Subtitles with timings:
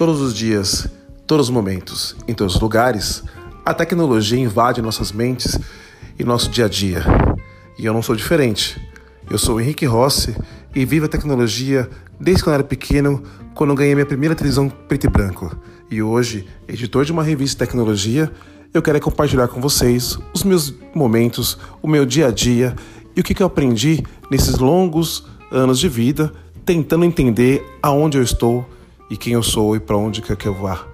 [0.00, 0.88] Todos os dias,
[1.26, 3.22] todos os momentos, em todos os lugares,
[3.66, 5.58] a tecnologia invade nossas mentes
[6.18, 7.04] e nosso dia a dia.
[7.78, 8.80] E eu não sou diferente.
[9.30, 10.34] Eu sou o Henrique Rossi
[10.74, 11.86] e vivo a tecnologia
[12.18, 13.22] desde quando era pequeno,
[13.54, 15.54] quando ganhei minha primeira televisão preto e branco.
[15.90, 18.32] E hoje, editor de uma revista de tecnologia,
[18.72, 22.74] eu quero compartilhar com vocês os meus momentos, o meu dia a dia
[23.14, 26.32] e o que eu aprendi nesses longos anos de vida,
[26.64, 28.66] tentando entender aonde eu estou
[29.10, 30.86] e quem eu sou e para onde quer que eu vá.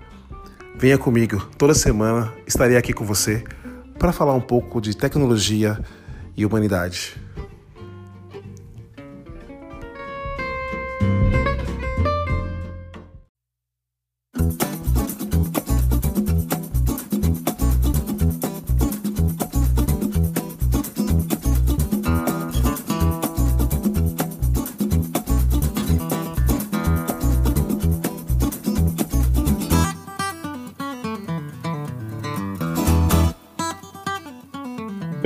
[0.75, 3.45] Venha comigo, toda semana estarei aqui com você
[3.99, 5.79] para falar um pouco de tecnologia
[6.37, 7.26] e humanidade.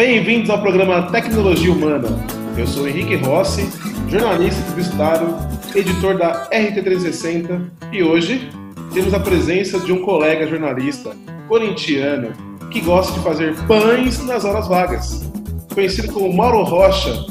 [0.01, 2.09] Bem-vindos ao programa Tecnologia Humana.
[2.57, 3.69] Eu sou Henrique Rossi,
[4.09, 5.37] jornalista publicitário,
[5.75, 8.51] editor da RT360 e hoje
[8.95, 11.15] temos a presença de um colega jornalista
[11.47, 12.33] corintiano
[12.71, 15.31] que gosta de fazer pães nas horas vagas.
[15.75, 17.27] Conhecido como Mauro Rocha,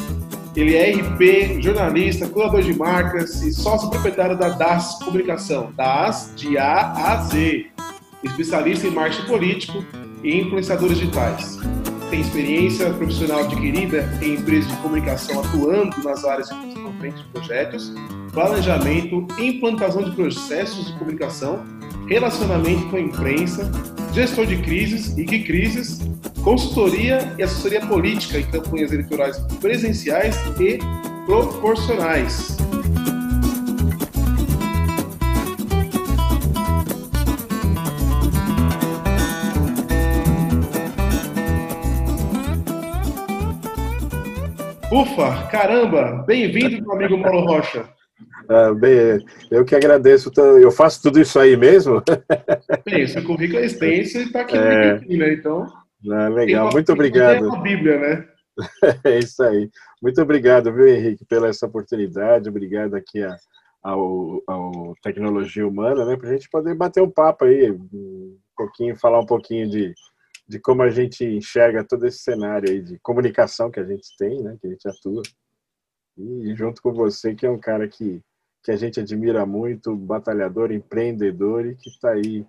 [0.55, 6.55] ele é RP, jornalista, curador de marcas e sócio proprietário da DAS Comunicação, DAS de
[6.59, 7.65] A a Z,
[8.23, 9.83] especialista em marketing político
[10.23, 11.59] e influenciadores digitais
[12.09, 17.93] tem experiência profissional adquirida em empresas de comunicação atuando nas áreas de desenvolvimento de projetos,
[18.33, 21.63] planejamento, implantação de processos de comunicação,
[22.07, 23.71] relacionamento com a imprensa,
[24.13, 25.99] gestor de crises e de crises,
[26.43, 30.79] consultoria e assessoria política em campanhas eleitorais presenciais e
[31.25, 32.57] proporcionais.
[44.91, 46.23] Ufa, caramba!
[46.25, 47.87] Bem-vindo, meu amigo Mauro Rocha.
[48.49, 50.31] Ah, bem, eu que agradeço.
[50.59, 52.01] Eu faço tudo isso aí mesmo?
[52.83, 54.99] Bem, seu currículo é extenso e está aqui é...
[54.99, 55.33] no né?
[55.33, 55.67] Então.
[56.11, 57.45] Ah, legal, uma, muito obrigado.
[57.45, 58.27] É a Bíblia, né?
[59.05, 59.69] É isso aí.
[60.01, 62.49] Muito obrigado, viu, Henrique, pela essa oportunidade.
[62.49, 63.37] Obrigado aqui a,
[63.83, 68.97] ao, ao Tecnologia Humana, né, para a gente poder bater um papo aí, um pouquinho,
[68.97, 69.93] falar um pouquinho de,
[70.49, 74.41] de como a gente enxerga todo esse cenário aí de comunicação que a gente tem,
[74.41, 75.21] né, que a gente atua.
[76.17, 78.19] E junto com você, que é um cara que,
[78.63, 82.43] que a gente admira muito, batalhador, empreendedor e que está aí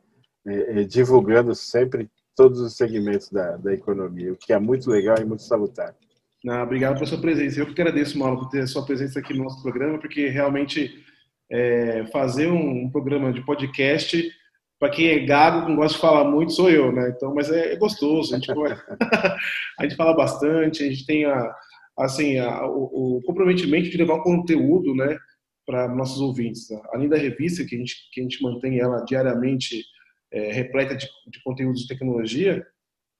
[0.46, 5.18] é, é, divulgando sempre todos os segmentos da, da economia, o que é muito legal
[5.20, 5.94] e muito salutar.
[6.42, 7.60] Não, obrigado pela sua presença.
[7.60, 11.04] Eu que agradeço, Mauro, por ter a sua presença aqui no nosso programa, porque realmente
[11.50, 14.39] é, fazer um, um programa de podcast
[14.80, 17.12] para quem é gago, não gosta de falar muito, sou eu, né?
[17.14, 18.50] Então, mas é, é gostoso, a gente,
[19.78, 21.54] a gente fala bastante, a gente tem a,
[21.98, 25.18] assim, a, o, o, comprometimento de levar o conteúdo, né,
[25.66, 26.66] para nossos ouvintes.
[26.94, 29.84] Além da revista, que a gente, que a gente mantém ela diariamente
[30.32, 32.66] é, repleta de, de conteúdos de tecnologia,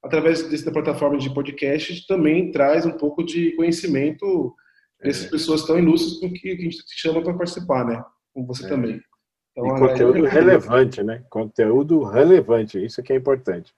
[0.02, 4.54] através dessa plataforma de podcast, também traz um pouco de conhecimento
[5.02, 5.28] dessas é.
[5.30, 8.02] pessoas tão ilustres com que a gente chama para participar, né?
[8.32, 8.68] Como você é.
[8.68, 8.98] também.
[9.52, 11.22] Então, e conteúdo relevante, né?
[11.28, 13.72] Conteúdo relevante, isso que é importante.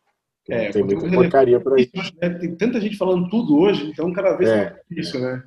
[0.48, 1.88] É, tem muita porcaria por aí.
[2.20, 2.30] Né?
[2.30, 5.42] Tem tanta gente falando tudo hoje, então cada vez é, isso, né?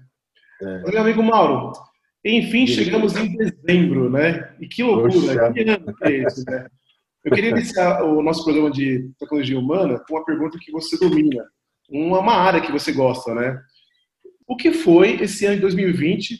[0.61, 0.89] É.
[0.89, 1.73] Meu amigo Mauro,
[2.23, 4.55] enfim, chegamos em dezembro, né?
[4.59, 5.53] E que loucura, Poxa.
[5.53, 6.67] que ano que é esse, né?
[7.23, 11.43] Eu queria iniciar o nosso programa de tecnologia humana com uma pergunta que você domina,
[11.89, 13.59] uma área que você gosta, né?
[14.47, 16.39] O que foi esse ano de 2020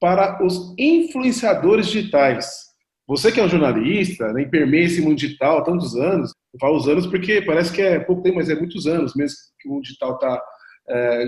[0.00, 2.71] para os influenciadores digitais?
[3.06, 6.76] Você que é um jornalista, né, permeia esse mundo digital há tantos anos, eu falo
[6.76, 9.72] os anos porque parece que é pouco tempo, mas é muitos anos mesmo que o
[9.72, 10.42] mundo digital está
[10.88, 11.24] é,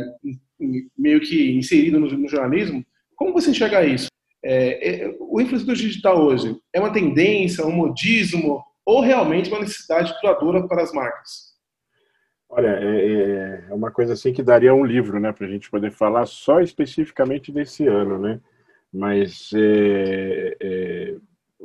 [0.96, 2.84] meio que inserido no, no, jornalismo.
[3.16, 4.08] Como você enxerga isso?
[4.42, 10.12] É, é, o influenciador digital hoje é uma tendência, um modismo ou realmente uma necessidade
[10.20, 11.54] duradoura para as marcas?
[12.48, 15.70] Olha, é, é, é uma coisa assim que daria um livro, né, para a gente
[15.70, 18.40] poder falar só especificamente desse ano, né?
[18.92, 21.14] Mas é, é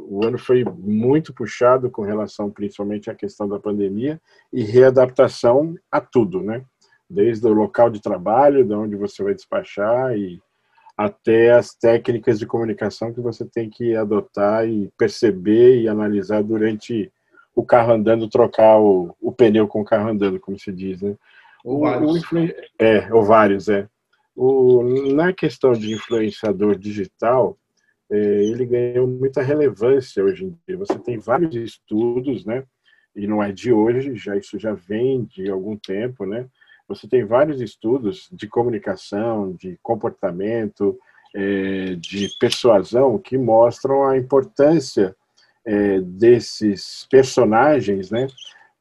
[0.10, 4.20] o ano foi muito puxado com relação principalmente à questão da pandemia
[4.52, 6.64] e readaptação a tudo, né?
[7.08, 10.42] Desde o local de trabalho, de onde você vai despachar e
[10.98, 17.12] até as técnicas de comunicação que você tem que adotar e perceber e analisar durante
[17.56, 21.16] o carro andando, trocar o, o pneu com o carro andando, como se diz, né?
[21.64, 22.24] Ou vários.
[22.80, 23.88] É, ou vários, é.
[24.36, 24.82] O,
[25.14, 27.59] na questão de influenciador digital,
[28.10, 30.78] ele ganhou muita relevância hoje em dia.
[30.78, 32.64] Você tem vários estudos, né?
[33.16, 36.48] E não é de hoje, já isso já vem de algum tempo, né?
[36.88, 40.98] Você tem vários estudos de comunicação, de comportamento,
[41.36, 45.16] é, de persuasão que mostram a importância
[45.66, 48.28] é, desses personagens, né?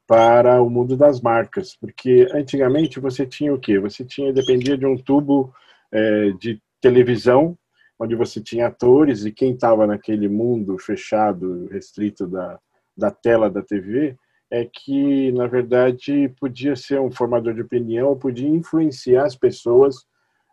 [0.07, 3.77] Para o mundo das marcas, porque antigamente você tinha o quê?
[3.77, 5.53] Você tinha dependia de um tubo
[5.91, 7.55] é, de televisão
[7.99, 12.57] onde você tinha atores e quem estava naquele mundo fechado, restrito da,
[12.95, 14.15] da tela da TV,
[14.49, 20.07] é que, na verdade, podia ser um formador de opinião, podia influenciar as pessoas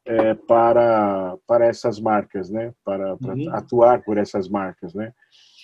[0.04, 2.72] é, para, para essas marcas, né?
[2.84, 3.54] para, para uhum.
[3.54, 4.92] atuar por essas marcas.
[4.92, 5.12] Né?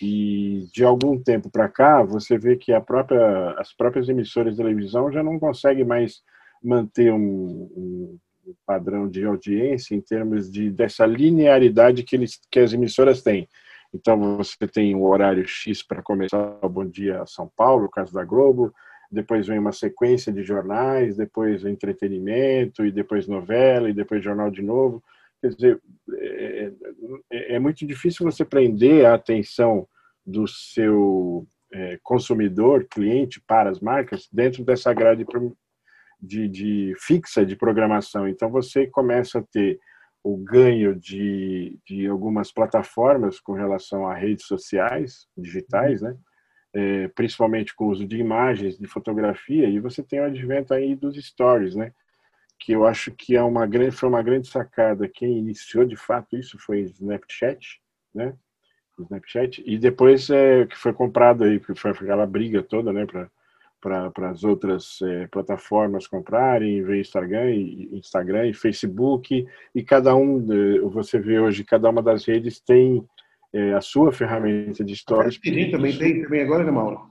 [0.01, 4.63] E de algum tempo para cá, você vê que a própria, as próprias emissoras de
[4.63, 6.23] televisão já não conseguem mais
[6.63, 8.19] manter um, um
[8.67, 13.49] padrão de audiência em termos de dessa linearidade que eles que as emissoras têm.
[13.95, 18.13] Então você tem o horário X para começar o Bom Dia São Paulo, o caso
[18.13, 18.73] da Globo,
[19.11, 24.63] depois vem uma sequência de jornais, depois entretenimento e depois novela e depois jornal de
[24.63, 25.03] novo.
[25.43, 25.81] Quer dizer,
[26.15, 26.73] é,
[27.31, 29.87] é, é muito difícil você prender a atenção
[30.25, 35.27] do seu é, consumidor, cliente para as marcas dentro dessa grade
[36.23, 38.29] de, de fixa de programação.
[38.29, 39.81] Então você começa a ter
[40.23, 46.17] o ganho de, de algumas plataformas com relação a redes sociais digitais, né?
[46.75, 50.95] É, principalmente com o uso de imagens, de fotografia, e você tem o advento aí
[50.95, 51.93] dos stories, né?
[52.59, 55.09] Que eu acho que é uma grande, foi uma grande sacada.
[55.09, 57.81] Quem iniciou de fato isso foi o Snapchat,
[58.15, 58.35] né?
[58.97, 63.05] O Snapchat e depois é, que foi comprado aí, que foi aquela briga toda, né?
[63.07, 63.29] Para
[63.83, 69.45] para as outras é, plataformas comprarem, ver Instagram e, Instagram e Facebook,
[69.75, 70.47] e cada um,
[70.89, 73.05] você vê hoje, cada uma das redes tem
[73.53, 75.35] é, a sua ferramenta de stories.
[75.35, 77.11] LinkedIn também tem, também agora, né, Mauro?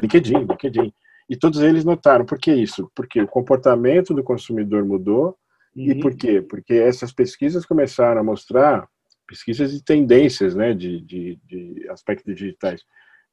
[0.00, 0.92] LinkedIn, LinkedIn.
[1.30, 2.90] E todos eles notaram, por que isso?
[2.94, 5.38] Porque o comportamento do consumidor mudou,
[5.74, 5.84] uhum.
[5.84, 6.42] e por quê?
[6.42, 8.86] Porque essas pesquisas começaram a mostrar,
[9.26, 12.82] pesquisas de tendências, né, de, de, de aspectos digitais,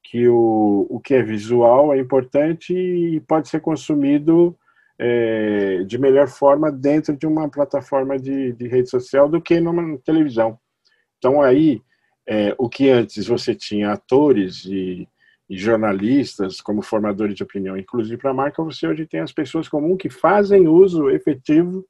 [0.03, 4.57] que o, o que é visual é importante e pode ser consumido
[4.99, 9.97] é, de melhor forma dentro de uma plataforma de, de rede social do que numa
[9.99, 10.59] televisão.
[11.17, 11.81] Então aí,
[12.27, 15.07] é, o que antes você tinha atores e,
[15.49, 19.67] e jornalistas como formadores de opinião, inclusive para a marca, você hoje tem as pessoas
[19.67, 21.85] comuns que fazem uso efetivo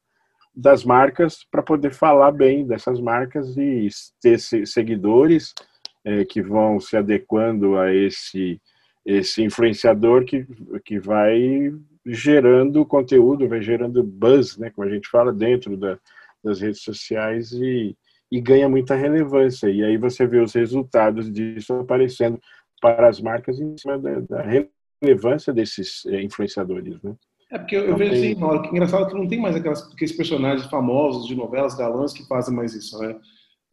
[0.56, 3.88] das marcas para poder falar bem dessas marcas e
[4.22, 5.54] ter seguidores
[6.03, 8.59] é, que vão se adequando a esse
[9.06, 10.45] esse influenciador que,
[10.86, 11.74] que vai
[12.06, 15.98] gerando conteúdo, vai gerando buzz, né, como a gente fala, dentro da,
[16.44, 17.95] das redes sociais e,
[18.31, 19.69] e ganha muita relevância.
[19.69, 22.39] E aí você vê os resultados disso aparecendo
[22.80, 24.68] para as marcas em cima da, da
[25.01, 27.15] relevância desses é, influenciadores, né?
[27.51, 30.69] É porque eu, eu vejo assim, que engraçado que não tem mais aquelas, aqueles personagens
[30.69, 33.19] famosos de novelas galãs que fazem mais isso, né?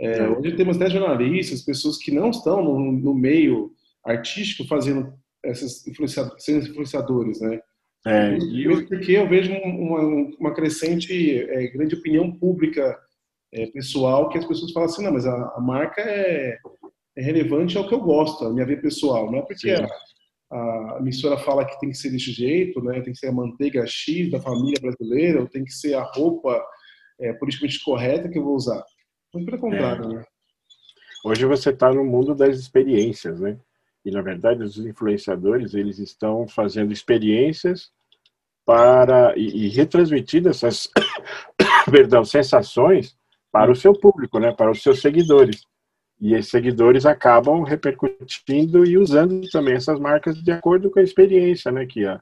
[0.00, 3.72] É, é, hoje temos até jornalistas, pessoas que não estão no, no meio
[4.04, 5.12] artístico fazendo
[5.44, 7.60] essas influenciadores, sendo influenciadores, né?
[8.06, 8.86] É, e eu...
[8.86, 10.00] porque eu vejo uma,
[10.38, 12.96] uma crescente é, grande opinião pública
[13.52, 16.56] é, pessoal que as pessoas falam assim, não, mas a, a marca é,
[17.16, 19.86] é, relevante ao que eu gosto, a minha vida pessoal, não é porque a,
[20.52, 23.00] a, emissora fala que tem que ser desse jeito, né?
[23.00, 26.62] Tem que ser a manteiga X da família brasileira, ou tem que ser a roupa
[27.20, 28.84] é, politicamente correta que eu vou usar.
[29.38, 30.14] Muito pelo contrário, é.
[30.14, 30.24] né?
[31.24, 33.58] Hoje você está no mundo das experiências, né?
[34.04, 37.90] E na verdade os influenciadores eles estão fazendo experiências
[38.64, 40.88] para e, e retransmitindo essas,
[41.90, 43.16] perdão, sensações
[43.50, 44.52] para o seu público, né?
[44.52, 45.62] Para os seus seguidores.
[46.20, 51.70] E esses seguidores acabam repercutindo e usando também essas marcas de acordo com a experiência,
[51.70, 51.86] né?
[51.86, 52.20] Que a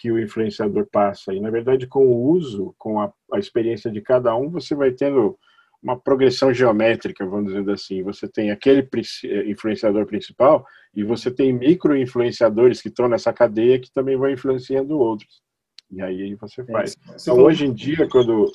[0.00, 1.34] que o influenciador passa.
[1.34, 4.92] E na verdade com o uso, com a, a experiência de cada um, você vai
[4.92, 5.36] tendo
[5.82, 8.02] uma progressão geométrica, vamos dizer assim.
[8.02, 8.88] Você tem aquele
[9.24, 14.98] eh, influenciador principal e você tem micro-influenciadores que estão nessa cadeia que também vão influenciando
[14.98, 15.42] outros.
[15.90, 16.96] E aí você é, faz.
[17.20, 18.50] Então, hoje em dia, quando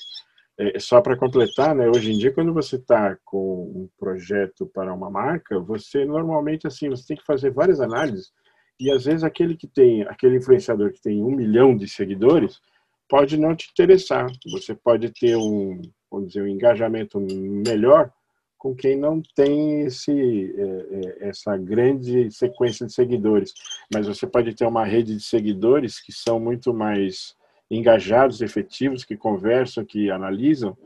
[0.59, 1.89] é, só para completar, né?
[1.89, 6.89] Hoje em dia, quando você está com um projeto para uma marca, você normalmente assim,
[6.89, 8.31] você tem que fazer várias análises
[8.79, 12.59] e às vezes aquele que tem, aquele influenciador que tem um milhão de seguidores,
[13.07, 14.27] pode não te interessar.
[14.51, 15.81] Você pode ter um
[16.13, 18.11] vamos dizer, um engajamento melhor
[18.57, 23.53] com quem não tem esse, é, é, essa grande sequência de seguidores.
[23.93, 27.35] Mas você pode ter uma rede de seguidores que são muito mais
[27.69, 30.77] engajados, efetivos, que conversam, que analisam,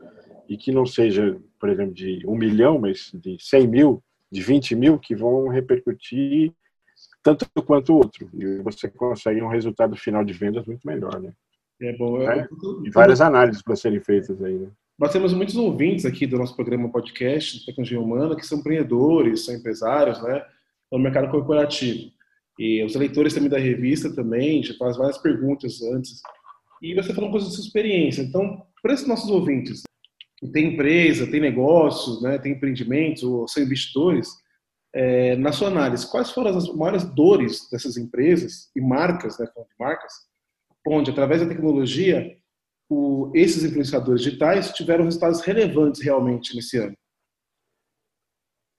[0.48, 4.74] e que não seja, por exemplo, de um milhão, mas de 100 mil, de 20
[4.74, 6.52] mil, que vão repercutir
[7.22, 8.28] tanto quanto o outro.
[8.34, 11.32] E você consegue um resultado final de vendas muito melhor, né?
[11.80, 12.20] É bom.
[12.22, 12.48] É?
[12.84, 14.68] E várias análises para serem feitas aí, né?
[14.98, 19.54] Nós temos muitos ouvintes aqui do nosso programa podcast Tecnologia Humana que são empreendedores, são
[19.54, 20.44] empresários, né?
[20.90, 22.10] No mercado corporativo.
[22.58, 26.20] E os leitores também da revista também já faz várias perguntas antes.
[26.82, 28.22] E você falou pouco da sua experiência.
[28.22, 29.82] Então, para esses nossos ouvintes,
[30.52, 34.28] tem empresa, tem negócios, né, tem empreendimentos ou são investidores,
[34.92, 39.46] é, na sua análise, quais foram as maiores dores dessas empresas e marcas, né,
[39.78, 40.12] marcas,
[40.84, 42.36] onde através da tecnologia
[42.88, 46.96] o, esses influenciadores digitais tiveram resultados relevantes realmente nesse ano?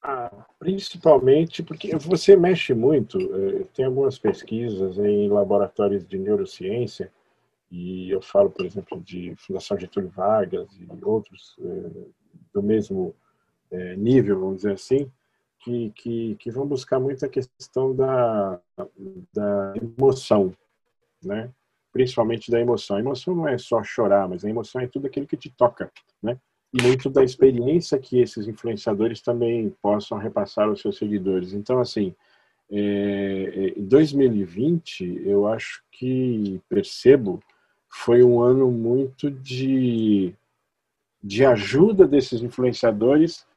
[0.01, 7.11] Ah, principalmente porque você mexe muito, eh, tem algumas pesquisas em laboratórios de neurociência,
[7.69, 12.07] e eu falo, por exemplo, de Fundação Getúlio Vargas e outros eh,
[12.53, 13.13] do mesmo
[13.71, 15.11] eh, nível, vamos dizer assim,
[15.59, 18.59] que, que, que vão buscar muito a questão da,
[19.33, 20.55] da emoção,
[21.21, 21.51] né?
[21.91, 22.97] Principalmente da emoção.
[22.97, 25.91] A emoção não é só chorar, mas a emoção é tudo aquilo que te toca,
[26.21, 26.37] né?
[26.71, 31.53] E muito da experiência que esses influenciadores também possam repassar aos seus seguidores.
[31.53, 32.13] Então, assim,
[32.71, 37.39] é, em 2020, eu acho que percebo
[37.89, 40.33] foi um ano muito de,
[41.23, 43.47] de ajuda desses influenciadores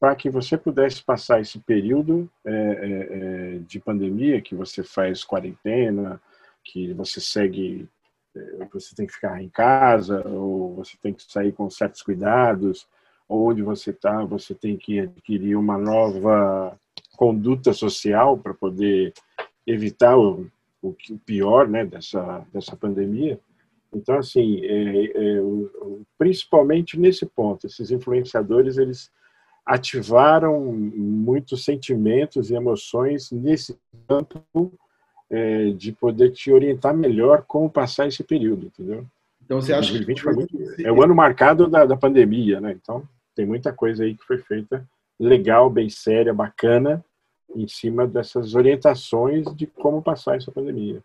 [0.00, 5.22] para que você pudesse passar esse período é, é, é de pandemia, que você faz
[5.22, 6.20] quarentena,
[6.66, 7.88] que você segue,
[8.34, 12.86] é, você tem que ficar em casa, ou você tem que sair com certos cuidados,
[13.28, 16.78] ou onde você está, você tem que adquirir uma nova
[17.16, 19.12] conduta social para poder
[19.66, 20.50] evitar o,
[20.82, 20.94] o,
[21.24, 23.40] pior né, dessa, dessa pandemia.
[23.92, 25.42] Então, assim, é, é,
[26.18, 29.10] principalmente nesse ponto, esses influenciadores, eles
[29.64, 34.72] ativaram muitos sentimentos e emoções nesse campo
[35.30, 39.04] é, de poder te orientar melhor como passar esse período, entendeu?
[39.44, 42.72] Então você acha 2020 que foi muito, é o ano marcado da, da pandemia, né?
[42.72, 43.02] Então
[43.34, 44.86] tem muita coisa aí que foi feita
[45.18, 47.04] legal, bem séria, bacana,
[47.54, 51.02] em cima dessas orientações de como passar essa pandemia.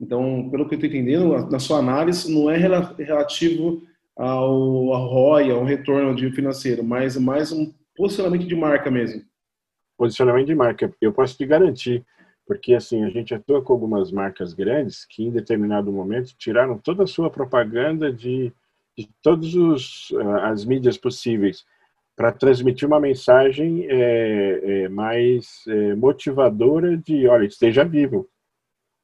[0.00, 3.82] Então, pelo que eu estou entendendo, na sua análise não é relativo
[4.16, 9.22] ao, ao ROI, ao retorno de financeiro, mas mais um posicionamento de marca mesmo.
[9.96, 10.92] Posicionamento de marca.
[11.00, 12.04] Eu posso te garantir
[12.46, 17.04] porque assim a gente atua com algumas marcas grandes que em determinado momento tiraram toda
[17.04, 18.52] a sua propaganda de,
[18.96, 19.52] de todas
[20.20, 21.64] ah, as mídias possíveis
[22.16, 28.28] para transmitir uma mensagem é, é, mais é, motivadora de olha esteja vivo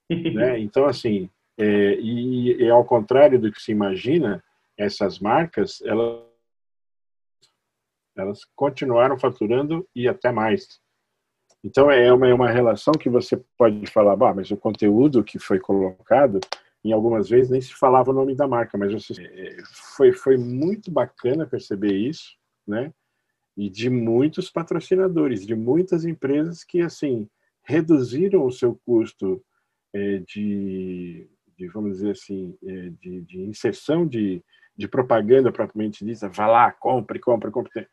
[0.10, 0.58] né?
[0.58, 1.28] então assim
[1.58, 4.42] e, e, ao contrário do que se imagina
[4.78, 6.30] essas marcas elas
[8.16, 10.80] elas continuaram faturando e até mais
[11.62, 15.38] então é uma, é uma relação que você pode falar, bah, mas o conteúdo que
[15.38, 16.40] foi colocado,
[16.82, 19.58] em algumas vezes nem se falava o nome da marca, mas você, é,
[19.96, 22.36] foi, foi muito bacana perceber isso,
[22.66, 22.92] né?
[23.56, 27.28] E de muitos patrocinadores, de muitas empresas que assim
[27.62, 29.44] reduziram o seu custo
[29.92, 34.42] é, de, de, vamos dizer assim, é, de, de inserção de,
[34.74, 37.86] de propaganda propriamente dita, vá lá, compre, compre, compre.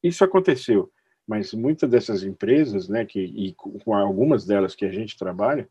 [0.00, 0.92] Isso aconteceu
[1.26, 5.68] mas muitas dessas empresas, né, que, e com algumas delas que a gente trabalha,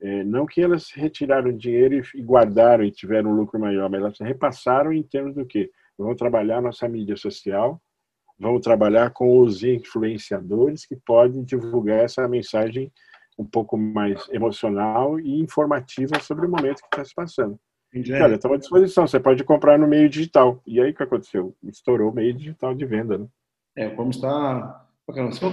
[0.00, 4.18] é, não que elas retiraram dinheiro e guardaram e tiveram um lucro maior, mas elas
[4.20, 5.70] repassaram em termos do que?
[5.96, 7.80] Vamos trabalhar nossa mídia social,
[8.38, 12.92] vamos trabalhar com os influenciadores que podem divulgar essa mensagem
[13.38, 17.58] um pouco mais emocional e informativa sobre o momento que está se passando.
[17.94, 18.14] Entendi.
[18.14, 20.62] Olha, à disposição, você pode comprar no meio digital.
[20.66, 21.54] E aí o que aconteceu?
[21.62, 23.26] Estourou o meio digital de venda, né?
[23.76, 24.81] É, como está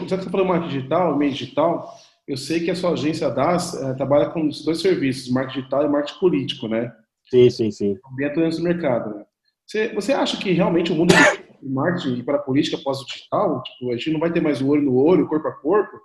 [0.08, 1.94] já que você falou marketing digital, meio digital,
[2.28, 5.86] eu sei que a sua agência DAS é, trabalha com os dois serviços, marketing digital
[5.86, 6.94] e marketing político, né?
[7.30, 7.98] Sim, sim, sim.
[8.26, 9.16] Atuante no mercado.
[9.16, 9.26] Né?
[9.66, 11.14] Você, você acha que realmente o mundo
[11.62, 14.42] do marketing e para a política após o digital, tipo, a gente não vai ter
[14.42, 16.00] mais o olho no olho, corpo a corpo,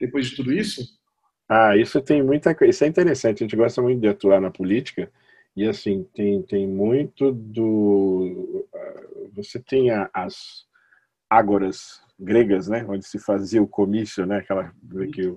[0.00, 0.82] depois de tudo isso?
[1.48, 2.70] Ah, isso tem muita coisa.
[2.70, 3.42] Isso é interessante.
[3.42, 5.10] A gente gosta muito de atuar na política
[5.54, 8.66] e assim tem tem muito do.
[9.34, 10.64] Você tem as
[11.28, 14.72] ágoras gregas, né, onde se fazia o comício, né, aquela
[15.12, 15.34] que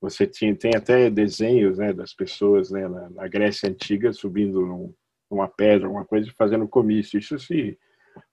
[0.00, 4.94] você tinha tem até desenhos, né, das pessoas, né, na, na Grécia antiga subindo num,
[5.30, 7.18] numa pedra, uma coisa, fazendo comício.
[7.18, 7.78] Isso se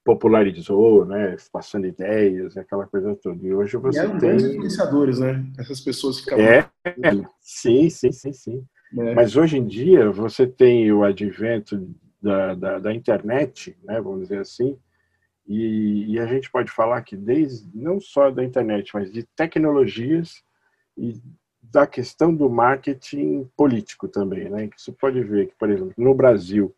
[0.03, 3.45] popularizou, né, passando ideias, aquela coisa toda.
[3.45, 5.45] E hoje você e eram tem influenciadores, né?
[5.57, 6.69] Essas pessoas ficavam É,
[7.39, 8.65] sim, sim, sim, sim.
[8.97, 9.15] É.
[9.15, 11.89] Mas hoje em dia você tem o advento
[12.21, 14.77] da, da, da internet, né, vamos dizer assim,
[15.47, 20.43] E, e, a gente pode falar que desde não só da internet, mas de tecnologias
[20.97, 21.19] e
[21.61, 24.67] da questão do marketing político também, né?
[24.67, 26.75] Que você pode ver que, por exemplo, no Brasil,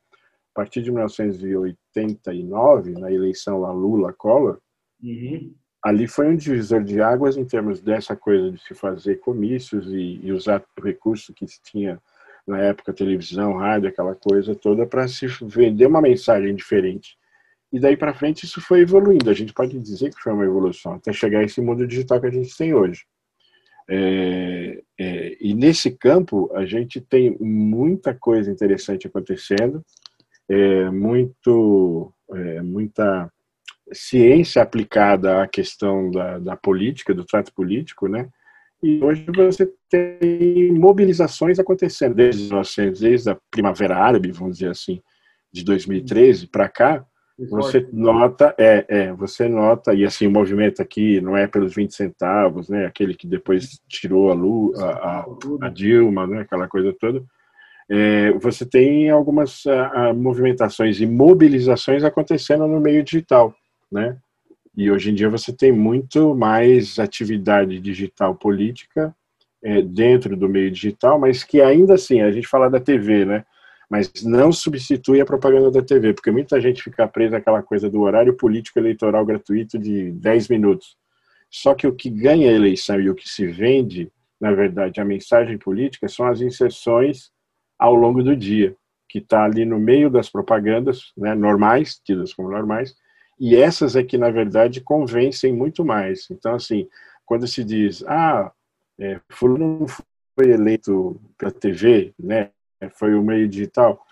[0.53, 4.59] a partir de 1989, na eleição lá Lula-Collor,
[5.01, 5.53] uhum.
[5.83, 10.19] ali foi um divisor de águas em termos dessa coisa de se fazer comícios e,
[10.23, 11.99] e usar o recurso que se tinha
[12.45, 17.17] na época televisão, rádio, aquela coisa toda para se vender uma mensagem diferente.
[17.73, 19.31] E daí para frente isso foi evoluindo.
[19.31, 22.27] A gente pode dizer que foi uma evolução até chegar a esse mundo digital que
[22.27, 23.01] a gente tem hoje.
[23.89, 29.83] É, é, e nesse campo a gente tem muita coisa interessante acontecendo,
[30.47, 33.29] é, muito, é, muita
[33.91, 38.29] ciência aplicada à questão da, da política, do trato político, né?
[38.83, 42.49] E hoje você tem mobilizações acontecendo desde,
[42.99, 45.01] desde a Primavera Árabe, vamos dizer assim,
[45.51, 47.05] de 2013 para cá,
[47.37, 51.93] você nota, é, é, você nota, e assim, o movimento aqui não é pelos 20
[51.93, 55.25] centavos, né, aquele que depois tirou a, Lu, a, a,
[55.61, 57.23] a Dilma, né, aquela coisa toda,
[57.89, 63.53] é, você tem algumas a, a, movimentações e mobilizações acontecendo no meio digital,
[63.91, 64.15] né,
[64.77, 69.15] e hoje em dia você tem muito mais atividade digital política
[69.63, 73.43] é, dentro do meio digital, mas que ainda assim, a gente fala da TV, né,
[73.89, 78.01] mas não substitui a propaganda da TV, porque muita gente fica presa àquela coisa do
[78.01, 80.97] horário político eleitoral gratuito de 10 minutos.
[81.49, 84.11] Só que o que ganha a eleição e o que se vende,
[84.41, 87.31] na verdade, a mensagem política, são as inserções
[87.77, 88.75] ao longo do dia,
[89.07, 92.95] que está ali no meio das propagandas né, normais, tidas como normais,
[93.39, 96.27] e essas é que, na verdade, convencem muito mais.
[96.31, 96.87] Então, assim,
[97.25, 98.51] quando se diz, ah,
[98.99, 99.85] é, fulano
[100.35, 102.49] foi eleito pela TV, né,
[102.89, 104.05] foi o meio digital.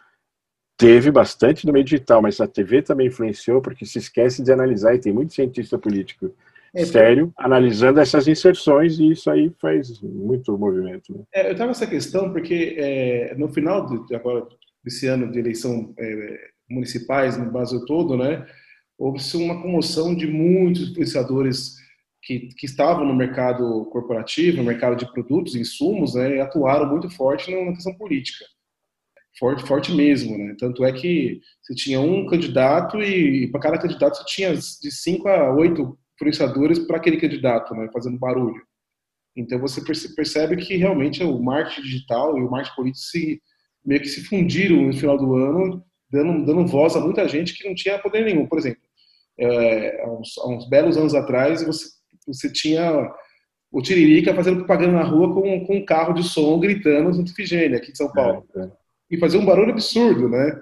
[0.81, 4.95] Teve bastante no meio digital, mas a TV também influenciou porque se esquece de analisar,
[4.95, 6.33] e tem muito cientista político
[6.73, 11.13] é, sério analisando essas inserções, e isso aí faz muito movimento.
[11.13, 11.23] Né?
[11.35, 14.47] É, eu estava nessa questão porque é, no final de, agora,
[14.83, 18.43] desse ano de eleição é, municipais no Brasil todo, né,
[18.97, 21.75] houve-se uma comoção de muitos influenciadores
[22.23, 27.07] que, que, estavam no mercado corporativo, no mercado de produtos, insumos, né, e atuaram muito
[27.07, 28.45] forte na questão política
[29.37, 30.55] forte, forte mesmo, né?
[30.59, 34.91] Tanto é que você tinha um candidato e, e para cada candidato você tinha de
[34.91, 37.89] cinco a oito influenciadores para aquele candidato, né?
[37.93, 38.61] Fazendo barulho.
[39.35, 39.81] Então você
[40.15, 43.41] percebe que realmente o marketing digital e o marketing político se,
[43.85, 47.67] meio que se fundiram no final do ano, dando, dando voz a muita gente que
[47.67, 48.45] não tinha poder nenhum.
[48.45, 48.81] Por exemplo,
[49.39, 51.85] é, há, uns, há, uns, belos anos atrás você,
[52.27, 53.09] você tinha
[53.71, 57.77] o Tiririca fazendo propaganda na rua com, com um carro de som gritando Santa Ifigênia,
[57.77, 58.45] aqui em São Paulo.
[58.55, 58.80] É, é
[59.11, 60.61] e fazer um barulho absurdo, né?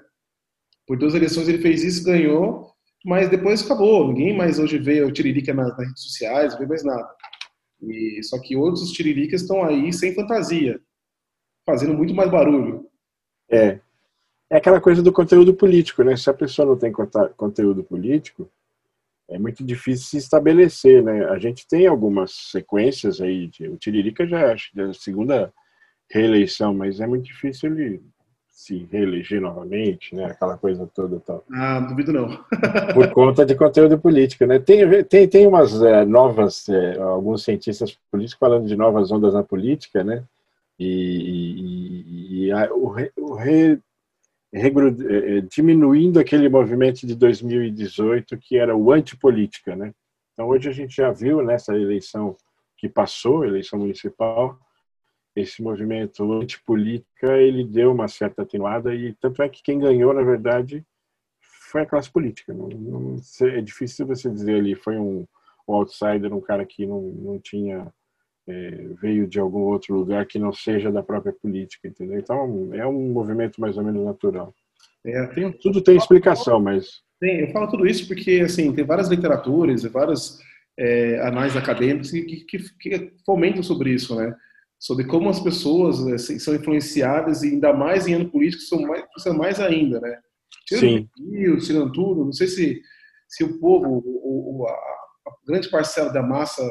[0.86, 2.72] Por duas eleições ele fez isso, ganhou,
[3.04, 4.08] mas depois acabou.
[4.08, 7.08] Ninguém mais hoje vê o Tiririca nas, nas redes sociais, não vê mais nada.
[7.80, 10.80] E, só que outros Tiriricas estão aí sem fantasia,
[11.64, 12.86] fazendo muito mais barulho.
[13.48, 13.78] É.
[14.52, 16.16] É aquela coisa do conteúdo político, né?
[16.16, 16.92] Se a pessoa não tem
[17.36, 18.50] conteúdo político,
[19.28, 21.24] é muito difícil se estabelecer, né?
[21.26, 25.54] A gente tem algumas sequências aí, de, o Tiririca já acho que é a segunda
[26.10, 28.02] reeleição, mas é muito difícil ele
[28.60, 30.26] se reeleger novamente, né?
[30.26, 31.42] Aquela coisa toda tal.
[31.50, 32.28] Ah, duvido não.
[32.92, 34.58] Por conta de conteúdo político, né?
[34.58, 39.42] Tem, tem, tem umas é, novas, é, alguns cientistas políticos falando de novas ondas na
[39.42, 40.24] política, né?
[40.78, 43.80] E, e, e a, o, re, o re,
[44.52, 49.94] é, diminuindo aquele movimento de 2018 que era o antipolítica, né?
[50.34, 52.36] Então hoje a gente já viu nessa eleição
[52.76, 54.58] que passou, eleição municipal,
[55.34, 60.22] esse movimento antipolítica ele deu uma certa atenuada e tanto é que quem ganhou na
[60.22, 60.84] verdade
[61.70, 62.52] foi a classe política.
[62.52, 65.24] Não, não é difícil você dizer ali foi um,
[65.68, 67.92] um outsider um cara que não, não tinha
[68.48, 72.18] é, veio de algum outro lugar que não seja da própria política entendeu?
[72.18, 74.52] Então é um movimento mais ou menos natural.
[75.04, 79.08] É, tem, tudo tem explicação mas tem, eu falo tudo isso porque assim tem várias
[79.08, 80.40] literaturas e várias
[80.76, 84.34] é, análises acadêmicas que, que, que fomentam sobre isso né
[84.80, 89.04] sobre como as pessoas né, são influenciadas e ainda mais em ano político são mais,
[89.18, 90.18] são mais ainda, né?
[90.66, 91.08] Tirando Sim.
[91.58, 92.80] tirando tudo, não sei se,
[93.28, 96.62] se o povo, o, a, a grande parcela da massa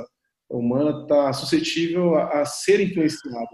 [0.50, 3.48] humana está suscetível a, a, ser influenciada.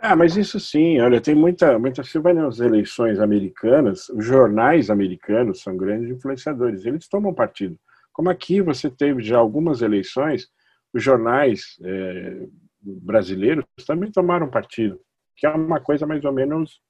[0.00, 2.02] Ah, mas isso sim, olha, tem muita, muita.
[2.02, 7.78] Você vai nas eleições americanas, os jornais americanos são grandes influenciadores, eles tomam partido.
[8.12, 10.48] Como aqui você teve já algumas eleições,
[10.94, 12.46] os jornais é,
[12.82, 15.00] brasileiros também tomaram partido,
[15.36, 16.80] que é uma coisa mais ou menos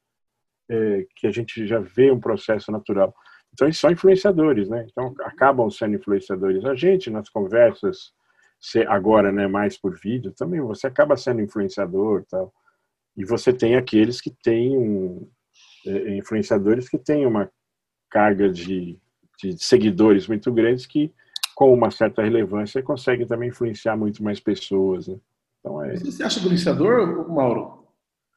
[0.68, 3.14] é, que a gente já vê um processo natural.
[3.52, 4.86] Então, eles são influenciadores, né?
[4.90, 6.64] Então, acabam sendo influenciadores.
[6.64, 8.12] A gente, nas conversas,
[8.88, 12.52] agora, né, mais por vídeo, também você acaba sendo influenciador tal.
[13.14, 15.28] E você tem aqueles que têm, um,
[15.86, 17.50] é, influenciadores que têm uma
[18.08, 18.98] carga de,
[19.38, 21.12] de seguidores muito grandes que,
[21.54, 25.18] com uma certa relevância, conseguem também influenciar muito mais pessoas, né?
[25.62, 25.96] Então, é...
[25.96, 27.86] Você se acha influenciador, Mauro?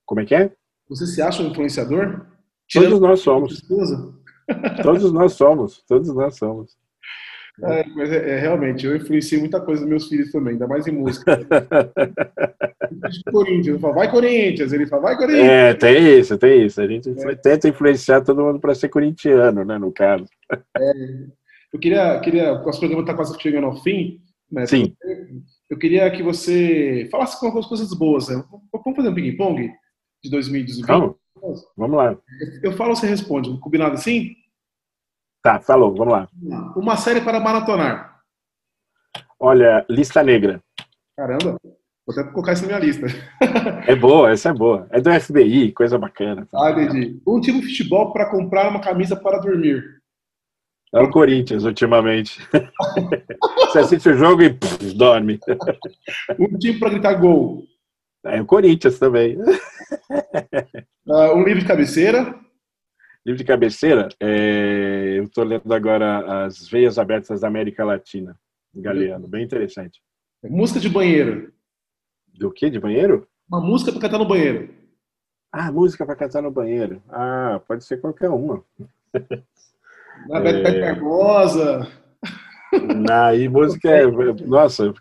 [0.05, 0.51] Como é que é?
[0.87, 2.27] Você se acha um influenciador?
[2.67, 3.61] Tirando todos nós somos.
[4.83, 5.83] Todos nós somos.
[5.87, 6.77] Todos nós somos.
[7.63, 10.85] É, mas é, é, realmente, eu influenciei muita coisa dos meus filhos também, ainda mais
[10.85, 11.39] em música.
[13.31, 15.47] Corinthians, eu falo, vai Corinthians, ele fala, vai Corinthians.
[15.47, 16.81] É, tem isso, tem isso.
[16.81, 17.35] A gente é.
[17.35, 20.25] tenta influenciar todo mundo para ser corintiano, né, no caso.
[20.51, 20.91] É,
[21.73, 24.19] eu queria, queria, o nosso programa está quase chegando ao fim,
[24.51, 24.65] né?
[24.65, 24.93] Sim.
[25.69, 28.29] Eu queria que você falasse com algumas coisas boas.
[28.29, 28.43] Né?
[28.71, 29.71] Vamos fazer um ping-pong
[30.23, 30.85] de 2020?
[30.85, 31.15] Vamos.
[31.75, 32.17] Vamos lá.
[32.63, 33.57] Eu falo, você responde.
[33.59, 34.35] Combinado assim?
[35.41, 36.27] Tá, falou, vamos lá.
[36.75, 38.19] Uma série para maratonar.
[39.39, 40.59] Olha, Lista Negra.
[41.15, 41.59] Caramba,
[42.05, 43.05] vou até colocar isso na minha lista.
[43.87, 44.87] É boa, essa é boa.
[44.89, 46.47] É do FBI, coisa bacana.
[46.53, 47.21] Ah, entendi.
[47.27, 49.94] Um time de futebol para comprar uma camisa para dormir.
[50.95, 52.39] É o Corinthians, ultimamente.
[53.67, 55.37] Você assiste o jogo e pff, dorme.
[56.39, 57.65] Um time para gritar gol.
[58.23, 59.37] É o Corinthians também.
[61.05, 62.39] Uh, um livro de cabeceira.
[63.25, 65.15] Livro de cabeceira, é...
[65.17, 68.37] eu estou lendo agora As Veias Abertas da América Latina,
[68.73, 69.99] Galeano, bem interessante.
[70.43, 71.51] Música de banheiro.
[72.33, 72.69] Do que?
[72.69, 73.27] De banheiro?
[73.49, 74.69] Uma música para cantar no banheiro.
[75.51, 77.01] Ah, música para cantar no banheiro.
[77.09, 78.63] Ah, pode ser qualquer uma.
[80.27, 80.63] Na é...
[80.63, 81.91] Beto Barbosa.
[83.11, 84.05] Aí música é.
[84.45, 84.93] Nossa,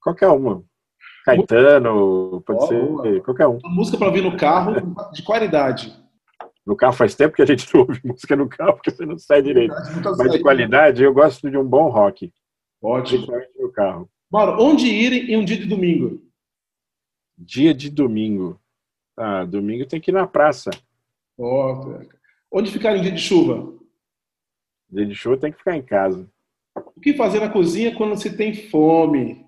[0.00, 0.64] qualquer uma.
[1.24, 3.20] Caetano, pode oh, ser boa.
[3.22, 3.58] qualquer um.
[3.64, 5.94] Uma música para ouvir no carro de qualidade.
[6.66, 9.18] No carro faz tempo que a gente não ouve música no carro, porque você não
[9.18, 9.74] sai direito.
[10.18, 12.32] Mas de qualidade, eu gosto de um bom rock.
[12.82, 13.26] Ótimo.
[13.58, 14.08] No carro.
[14.30, 16.20] Mauro, onde ir em um dia de domingo?
[17.36, 18.60] Dia de domingo.
[19.16, 20.70] Ah, domingo tem que ir na praça.
[21.38, 21.98] Oh,
[22.52, 23.73] onde ficar em dia de chuva?
[24.94, 26.24] Dia de chuva tem que ficar em casa.
[26.76, 29.44] O que fazer na cozinha quando se tem fome?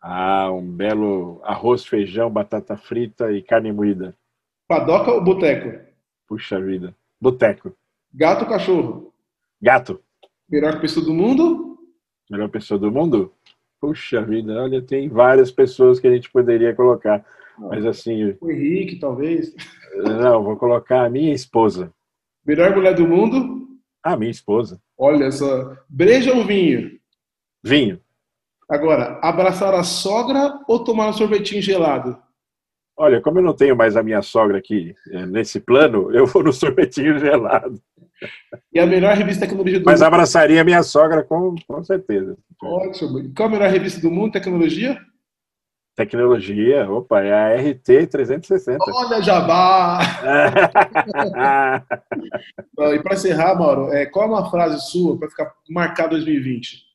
[0.00, 4.16] Ah, um belo arroz, feijão, batata frita e carne moída.
[4.66, 5.86] Padoca ou boteco?
[6.26, 6.96] Puxa vida.
[7.20, 7.76] Boteco.
[8.14, 9.12] Gato ou cachorro?
[9.60, 10.00] Gato.
[10.48, 11.78] Melhor pessoa do mundo?
[12.30, 13.30] Melhor pessoa do mundo?
[13.78, 17.22] Puxa vida, olha, tem várias pessoas que a gente poderia colocar.
[17.58, 18.34] Mas assim.
[18.40, 19.54] O Henrique, talvez.
[19.96, 21.92] Não, vou colocar a minha esposa.
[22.46, 23.59] Melhor mulher do mundo?
[24.02, 24.80] A minha esposa.
[24.98, 25.76] Olha só.
[25.88, 26.98] Breja ou vinho?
[27.62, 28.00] Vinho.
[28.68, 32.16] Agora, abraçar a sogra ou tomar um sorvetinho gelado?
[32.96, 36.42] Olha, como eu não tenho mais a minha sogra aqui é, nesse plano, eu vou
[36.42, 37.80] no sorvetinho gelado.
[38.72, 40.02] E a melhor revista de tecnologia do Mas mundo?
[40.02, 42.36] Mas abraçaria a minha sogra com, com certeza.
[42.62, 43.32] Ótimo.
[43.34, 45.00] Qual a melhor revista do mundo, tecnologia?
[46.00, 48.82] Tecnologia, opa, é a RT 360.
[48.82, 49.98] Olha, Jabá!
[52.94, 56.86] e para encerrar, Mauro, é, qual é uma frase sua para ficar marcado 2020?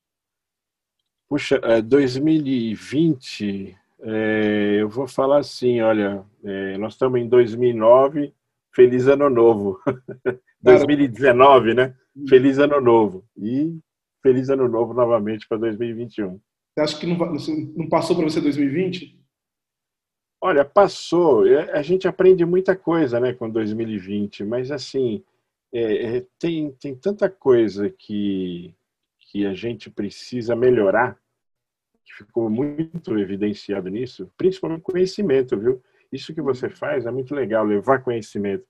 [1.30, 8.34] Puxa, 2020 é, eu vou falar assim, olha, é, nós estamos em 2009,
[8.74, 9.80] feliz ano novo.
[10.62, 11.94] 2019, né?
[12.18, 12.26] Hum.
[12.28, 13.24] Feliz ano novo.
[13.38, 13.78] E
[14.24, 16.39] feliz ano novo novamente para 2021.
[16.76, 17.18] Você acha que não,
[17.76, 19.18] não passou para você 2020?
[20.42, 21.44] Olha, passou.
[21.72, 25.24] A gente aprende muita coisa, né, com 2020, mas assim,
[25.74, 28.76] é, é, tem, tem tanta coisa que,
[29.20, 31.18] que a gente precisa melhorar
[32.04, 35.82] que ficou muito evidenciado nisso, principalmente conhecimento, viu?
[36.12, 38.66] Isso que você faz é muito legal, levar conhecimento.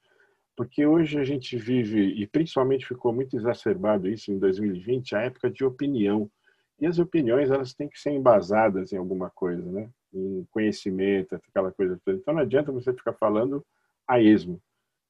[0.55, 5.51] Porque hoje a gente vive, e principalmente ficou muito exacerbado isso em 2020, a época
[5.51, 6.31] de opinião.
[6.79, 9.89] E as opiniões, elas têm que ser embasadas em alguma coisa, né?
[10.13, 12.17] Em conhecimento, aquela coisa toda.
[12.17, 13.65] Então não adianta você ficar falando
[14.07, 14.61] a esmo.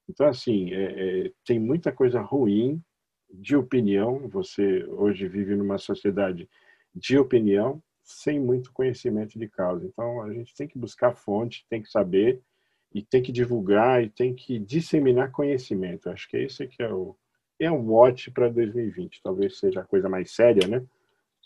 [0.08, 2.80] Então, assim, é, é, tem muita coisa ruim
[3.32, 4.28] de opinião.
[4.28, 6.48] Você hoje vive numa sociedade
[6.94, 9.84] de opinião, sem muito conhecimento de causa.
[9.86, 12.40] Então, a gente tem que buscar fonte, tem que saber
[12.94, 16.08] e tem que divulgar e tem que disseminar conhecimento.
[16.08, 17.16] Acho que esse que é o
[17.58, 19.22] é um mote para 2020.
[19.22, 20.84] Talvez seja a coisa mais séria, né?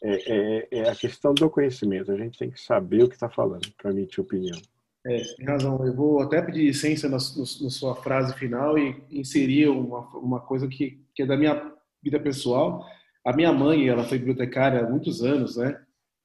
[0.03, 2.11] É, é, é, a questão do conhecimento.
[2.11, 4.59] A gente tem que saber o que está falando para emitir opinião.
[5.07, 5.85] É, tem razão.
[5.85, 10.69] Eu vou até pedir licença na, na, sua frase final e inserir uma, uma coisa
[10.69, 12.85] que, que é da minha vida pessoal.
[13.25, 15.79] A minha mãe, ela foi bibliotecária há muitos anos, né?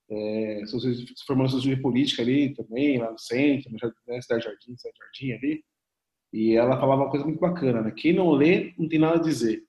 [0.09, 4.97] é, se formando em política ali também, lá no centro, na né, Cidade Jardim, Cidade
[4.97, 5.63] Jardim ali.
[6.33, 7.91] E ela falava uma coisa muito bacana, né?
[7.91, 9.63] Quem não lê não tem nada a dizer.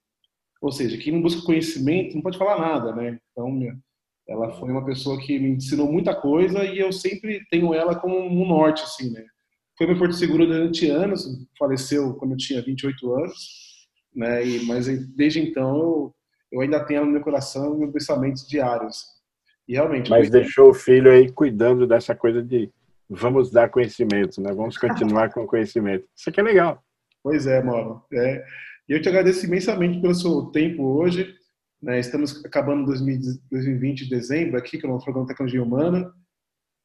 [0.60, 3.20] Ou seja, quem não busca conhecimento não pode falar nada, né?
[3.30, 3.50] Então,
[4.28, 8.18] ela foi uma pessoa que me ensinou muita coisa e eu sempre tenho ela como
[8.18, 9.24] um norte, assim, né?
[9.78, 11.26] Foi meu porto seguro durante anos,
[11.58, 13.34] faleceu quando eu tinha 28 anos,
[14.14, 14.44] né?
[14.44, 16.14] E, mas desde então eu,
[16.52, 19.04] eu ainda tenho ela no meu coração e meus pensamentos diários.
[19.68, 20.10] E realmente.
[20.10, 22.70] Mas deixou o filho aí cuidando dessa coisa de
[23.08, 24.52] vamos dar conhecimento, né?
[24.52, 26.06] Vamos continuar com o conhecimento.
[26.16, 26.82] Isso aqui é legal.
[27.22, 28.02] Pois é, Mauro.
[28.12, 28.44] É.
[28.88, 31.34] E eu te agradeço imensamente pelo seu tempo hoje.
[31.86, 32.00] Né?
[32.00, 36.12] Estamos acabando 2020 de dezembro aqui, com o programa Tecnologia Humana.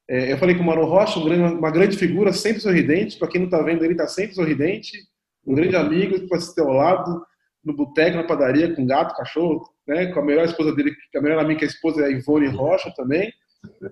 [0.07, 3.17] É, eu falei com o Mauro Rocha, um grande, uma grande figura, sempre sorridente.
[3.17, 4.95] Para quem não está vendo, ele está sempre sorridente.
[5.43, 7.25] Um grande amigo que pode ter ao lado,
[7.65, 10.13] no boteco, na padaria, com gato, cachorro, né?
[10.13, 12.47] com a melhor esposa dele, a melhor amiga que é a esposa é a Ivone
[12.49, 13.33] Rocha também.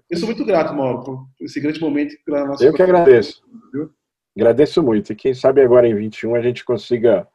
[0.08, 2.64] Eu sou muito grato, Mauro, por esse grande momento pela nossa.
[2.64, 3.42] Eu que agradeço.
[3.74, 3.90] Viu?
[4.38, 5.12] Agradeço muito.
[5.12, 7.28] E quem sabe agora em 21 a gente consiga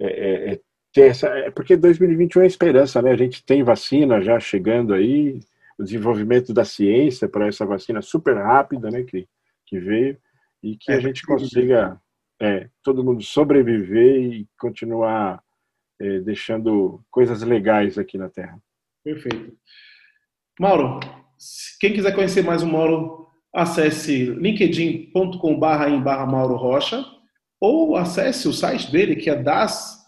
[0.00, 0.60] é, é, é,
[0.92, 1.28] ter essa.
[1.28, 3.10] É porque 2021 é esperança, né?
[3.12, 5.40] A gente tem vacina já chegando aí,
[5.78, 9.02] o desenvolvimento da ciência para essa vacina super rápida, né?
[9.02, 9.26] Que,
[9.66, 10.18] que veio,
[10.62, 12.00] e que é, a gente consiga
[12.40, 15.42] é, todo mundo sobreviver e continuar
[16.00, 18.58] é, deixando coisas legais aqui na Terra.
[19.04, 19.56] Perfeito.
[20.60, 21.00] Mauro,
[21.80, 27.04] quem quiser conhecer mais o Mauro, acesse linkedin.com.br em barra Mauro Rocha
[27.60, 30.01] ou acesse o site dele, que é das,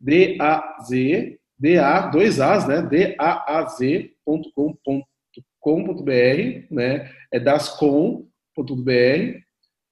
[0.00, 2.82] D-A-Z, D-A, dois As, né?
[2.82, 3.84] D-A-A-Z.com.br,
[6.70, 7.10] né?
[7.32, 8.28] É dascom.br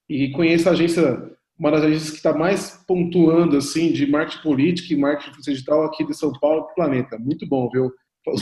[0.09, 4.93] e conheça a agência, uma das agências que está mais pontuando, assim, de marketing político
[4.93, 7.17] e marketing digital aqui de São Paulo, do planeta.
[7.17, 7.91] Muito bom, viu?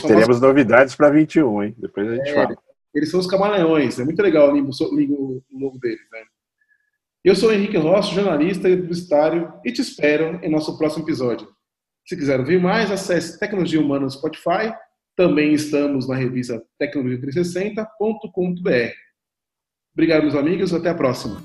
[0.06, 1.74] teremos novidades para 21, hein?
[1.78, 2.56] Depois a gente é, fala.
[2.94, 6.22] Eles são os camaleões, é muito legal o logo deles, né?
[7.24, 11.48] Eu sou o Henrique Rossi, jornalista e publicitário, e te espero em nosso próximo episódio.
[12.06, 14.72] Se quiser ouvir mais, acesse Tecnologia Humana no Spotify.
[15.16, 18.94] Também estamos na revista tecnologia360.com.br.
[19.92, 20.72] Obrigado, meus amigos.
[20.72, 21.42] Até a próxima.